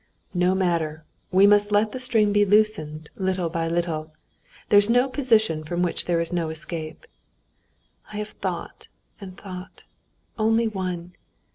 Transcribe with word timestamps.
"No 0.33 0.55
matter, 0.55 1.03
we 1.31 1.45
must 1.45 1.71
let 1.71 1.91
the 1.91 1.99
string 1.99 2.33
be 2.33 2.43
loosened, 2.43 3.11
little 3.17 3.49
by 3.49 3.67
little. 3.67 4.11
There's 4.69 4.89
no 4.89 5.07
position 5.07 5.63
from 5.63 5.83
which 5.83 6.05
there 6.05 6.19
is 6.19 6.33
no 6.33 6.47
way 6.47 6.53
of 6.53 6.57
escape." 6.57 7.05
"I 8.11 8.17
have 8.17 8.29
thought, 8.29 8.87
and 9.19 9.37
thought. 9.37 9.83
Only 10.39 10.67
one...." 10.67 11.13